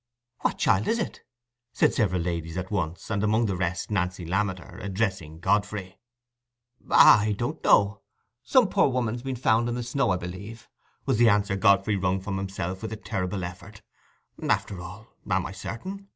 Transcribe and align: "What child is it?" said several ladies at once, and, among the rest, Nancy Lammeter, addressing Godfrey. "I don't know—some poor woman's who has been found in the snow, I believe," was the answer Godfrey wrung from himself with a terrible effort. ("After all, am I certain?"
"What 0.39 0.57
child 0.57 0.87
is 0.87 0.97
it?" 0.97 1.21
said 1.73 1.93
several 1.93 2.23
ladies 2.23 2.57
at 2.57 2.71
once, 2.71 3.11
and, 3.11 3.23
among 3.23 3.45
the 3.45 3.55
rest, 3.55 3.91
Nancy 3.91 4.25
Lammeter, 4.25 4.79
addressing 4.81 5.39
Godfrey. 5.39 5.99
"I 6.89 7.35
don't 7.37 7.63
know—some 7.63 8.69
poor 8.69 8.87
woman's 8.89 9.21
who 9.21 9.29
has 9.29 9.35
been 9.35 9.35
found 9.35 9.69
in 9.69 9.75
the 9.75 9.83
snow, 9.83 10.09
I 10.09 10.17
believe," 10.17 10.67
was 11.05 11.17
the 11.17 11.29
answer 11.29 11.55
Godfrey 11.55 11.97
wrung 11.97 12.19
from 12.19 12.37
himself 12.37 12.81
with 12.81 12.91
a 12.93 12.97
terrible 12.97 13.43
effort. 13.43 13.83
("After 14.41 14.81
all, 14.81 15.05
am 15.29 15.45
I 15.45 15.51
certain?" 15.51 16.07